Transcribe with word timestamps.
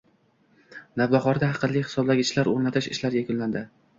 Navbahorda 1.01 1.49
“aqlli” 1.57 1.83
hisoblagichlar 1.87 2.51
o‘rnatish 2.53 2.91
ishlari 2.97 3.21
yakunlanding 3.23 3.71